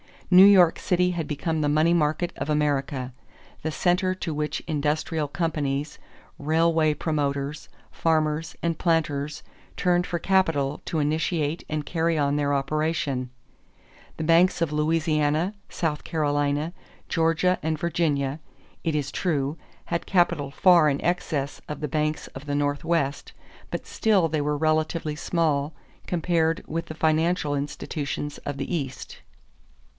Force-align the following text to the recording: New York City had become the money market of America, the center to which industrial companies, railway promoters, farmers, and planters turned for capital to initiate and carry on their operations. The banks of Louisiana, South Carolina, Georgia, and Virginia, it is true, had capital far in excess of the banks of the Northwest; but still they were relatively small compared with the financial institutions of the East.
New 0.31 0.45
York 0.45 0.79
City 0.79 1.11
had 1.11 1.27
become 1.27 1.59
the 1.61 1.69
money 1.69 1.93
market 1.93 2.31
of 2.37 2.49
America, 2.49 3.13
the 3.61 3.69
center 3.69 4.15
to 4.15 4.33
which 4.33 4.61
industrial 4.65 5.27
companies, 5.27 5.99
railway 6.39 6.93
promoters, 6.93 7.69
farmers, 7.91 8.55
and 8.63 8.79
planters 8.79 9.43
turned 9.75 10.07
for 10.07 10.17
capital 10.17 10.81
to 10.85 10.97
initiate 10.99 11.65
and 11.69 11.85
carry 11.85 12.17
on 12.17 12.35
their 12.35 12.51
operations. 12.53 13.27
The 14.17 14.23
banks 14.23 14.59
of 14.59 14.71
Louisiana, 14.71 15.53
South 15.69 16.03
Carolina, 16.05 16.73
Georgia, 17.07 17.59
and 17.61 17.77
Virginia, 17.77 18.39
it 18.85 18.95
is 18.95 19.11
true, 19.11 19.57
had 19.87 20.07
capital 20.07 20.49
far 20.49 20.89
in 20.89 20.99
excess 21.03 21.61
of 21.67 21.79
the 21.81 21.89
banks 21.89 22.25
of 22.27 22.45
the 22.45 22.55
Northwest; 22.55 23.33
but 23.69 23.85
still 23.85 24.29
they 24.29 24.41
were 24.41 24.57
relatively 24.57 25.15
small 25.15 25.73
compared 26.07 26.63
with 26.67 26.85
the 26.85 26.95
financial 26.95 27.53
institutions 27.53 28.39
of 28.39 28.57
the 28.57 28.73
East. 28.73 29.19